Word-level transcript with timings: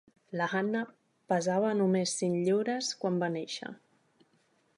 La 0.39 0.45
Hannah 0.51 0.81
pesava 1.33 1.75
només 1.83 2.17
cinc 2.23 2.41
lliures 2.49 2.93
quan 3.05 3.21
va 3.27 3.31
néixer. 3.37 3.75